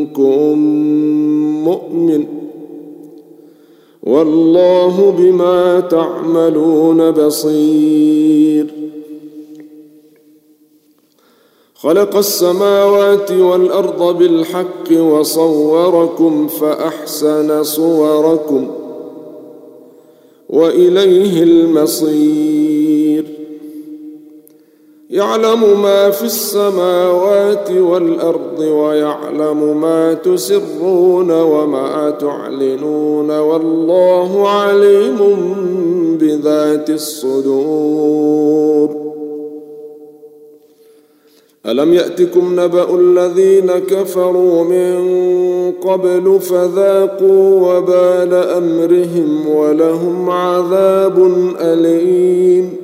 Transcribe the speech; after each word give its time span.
منكم 0.00 0.58
مؤمن 1.64 2.24
والله 4.02 5.10
بما 5.18 5.80
تعملون 5.80 7.10
بصير 7.10 8.66
خلق 11.74 12.16
السماوات 12.16 13.30
والارض 13.30 14.18
بالحق 14.18 15.00
وصوركم 15.00 16.46
فاحسن 16.46 17.64
صوركم 17.64 18.70
واليه 20.48 21.42
المصير 21.42 22.69
يعلم 25.10 25.82
ما 25.82 26.10
في 26.10 26.22
السماوات 26.24 27.70
والارض 27.70 28.58
ويعلم 28.58 29.80
ما 29.80 30.14
تسرون 30.14 31.30
وما 31.30 32.10
تعلنون 32.10 33.30
والله 33.38 34.48
عليم 34.48 35.16
بذات 36.20 36.90
الصدور 36.90 39.00
الم 41.66 41.94
ياتكم 41.94 42.60
نبا 42.60 42.94
الذين 42.94 43.66
كفروا 43.70 44.64
من 44.64 45.04
قبل 45.72 46.40
فذاقوا 46.40 47.72
وبال 47.76 48.34
امرهم 48.34 49.48
ولهم 49.56 50.30
عذاب 50.30 51.18
اليم 51.60 52.79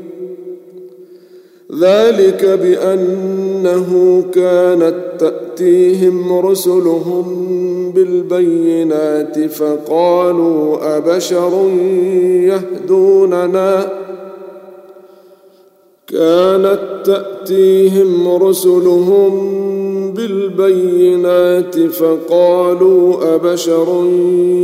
ذلك 1.81 2.45
بانه 2.45 4.23
كانت 4.35 4.95
تاتيهم 5.19 6.39
رسلهم 6.39 7.47
بالبينات 7.95 9.39
فقالوا 9.39 10.97
ابشر 10.97 11.71
يهدوننا 12.25 13.89
كانت 16.07 16.87
تاتيهم 17.05 18.43
رسلهم 18.43 19.57
بالبينات 20.17 21.79
فقالوا 21.81 23.35
ابشر 23.35 24.05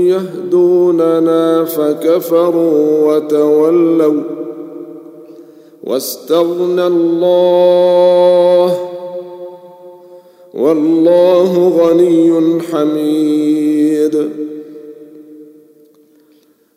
يهدوننا 0.07 1.65
فكفروا 1.65 3.15
وتولوا 3.15 4.42
واستغنى 5.85 6.87
الله 6.87 8.89
والله 10.55 11.69
غني 11.69 12.61
حميد 12.73 14.31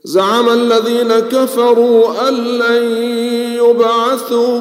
زعم 0.04 0.50
الذين 0.50 1.10
كفروا 1.20 2.30
ان 2.30 2.34
لن 2.36 2.84
يبعثوا 3.64 4.60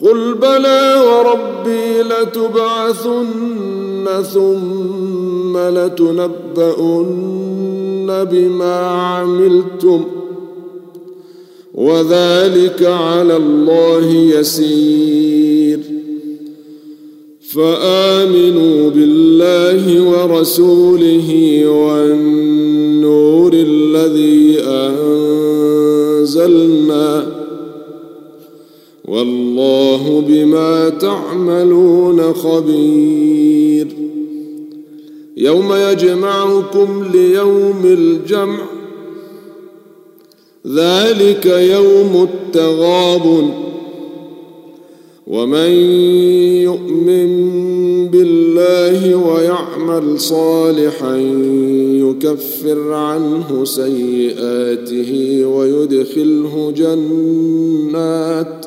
قل 0.00 0.34
بلى 0.34 1.02
وربي 1.06 2.02
لتبعثن 2.02 4.22
ثم 4.34 5.56
لتنبؤن 5.58 8.24
بما 8.30 8.86
عملتم 8.86 10.04
وذلك 11.74 12.82
على 12.82 13.36
الله 13.36 14.06
يسير 14.10 15.78
فامنوا 17.40 18.90
بالله 18.90 20.02
ورسوله 20.02 21.30
والنور 21.68 23.52
الذي 23.54 24.60
انزلنا 24.62 27.26
والله 29.08 30.24
بما 30.28 30.88
تعملون 30.88 32.32
خبير 32.32 33.88
يوم 35.36 35.72
يجمعكم 35.74 37.04
ليوم 37.12 37.80
الجمع 37.84 38.62
ذلك 40.66 41.46
يوم 41.46 42.22
التغابن 42.44 43.50
ومن 45.26 45.70
يؤمن 46.62 47.50
بالله 48.08 49.14
ويعمل 49.16 50.20
صالحا 50.20 51.16
يكفر 52.02 52.92
عنه 52.92 53.64
سيئاته 53.64 55.42
ويدخله 55.46 56.72
جنات 56.76 58.66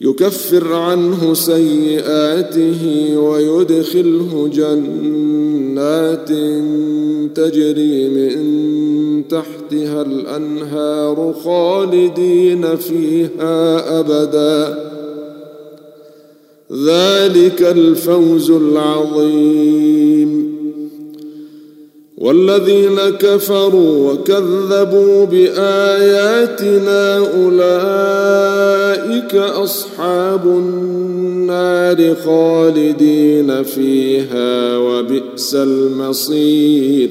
يكفر 0.00 0.72
عنه 0.72 1.34
سيئاته 1.34 2.76
ويدخله 3.16 4.50
جنات 4.54 6.28
تجري 7.36 8.08
من 8.08 8.63
تحتها 9.34 10.02
الانهار 10.02 11.34
خالدين 11.44 12.76
فيها 12.76 14.00
ابدا 14.00 14.84
ذلك 16.84 17.62
الفوز 17.62 18.50
العظيم 18.50 20.54
والذين 22.18 22.98
كفروا 23.20 24.12
وكذبوا 24.12 25.24
باياتنا 25.24 27.16
اولئك 27.16 29.34
اصحاب 29.34 30.46
النار 30.46 32.14
خالدين 32.14 33.62
فيها 33.62 34.76
وبئس 34.78 35.54
المصير 35.54 37.10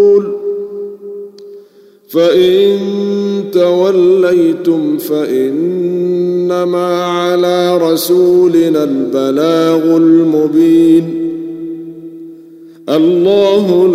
فإن 2.11 2.79
توليتم 3.51 4.97
فإنما 4.97 7.05
على 7.05 7.77
رسولنا 7.77 8.83
البلاغ 8.83 9.97
المبين 9.97 11.21
الله 12.89 13.87
لا 13.87 13.93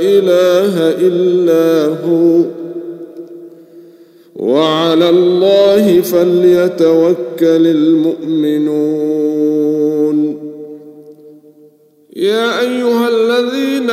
إله 0.00 0.90
إلا 1.08 1.94
هو 2.08 2.40
وعلى 4.36 5.10
الله 5.10 6.00
فليتوكل 6.00 7.16
المؤمنون 7.66 10.48
يا 12.16 12.60
أيها 12.60 13.08
الذين 13.08 13.90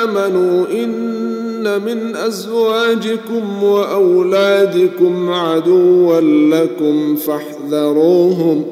آمنوا 0.00 0.66
إن 0.84 1.07
من 1.78 2.16
ازواجكم 2.16 3.62
واولادكم 3.62 5.30
عدوا 5.30 6.20
لكم 6.60 7.16
فاحذروهم 7.16 8.64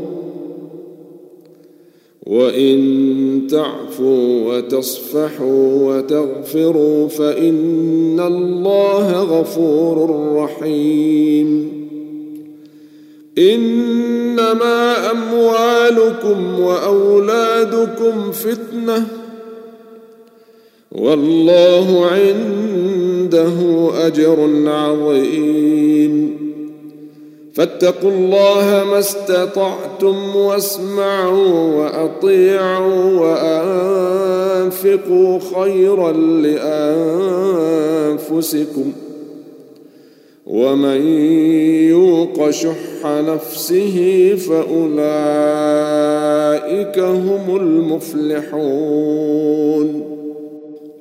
وان 2.27 3.43
تعفوا 3.51 4.55
وتصفحوا 4.57 5.73
وتغفروا 5.73 7.09
فان 7.09 8.21
الله 8.21 9.21
غفور 9.23 10.27
رحيم 10.37 11.77
انما 13.39 15.11
اموالكم 15.11 16.61
واولادكم 16.61 18.33
فتنه 18.33 19.07
والله 20.93 22.07
عند 22.07 22.86
عنده 23.37 23.91
اجر 24.07 24.49
عظيم 24.69 26.37
فاتقوا 27.55 28.11
الله 28.11 28.85
ما 28.91 28.99
استطعتم 28.99 30.37
واسمعوا 30.37 31.53
واطيعوا 31.77 33.05
وانفقوا 34.63 35.39
خيرا 35.55 36.13
لانفسكم 38.13 38.93
ومن 40.47 41.07
يوق 41.91 42.51
شح 42.51 43.07
نفسه 43.07 44.37
فاولئك 44.49 46.99
هم 46.99 47.57
المفلحون 47.57 50.16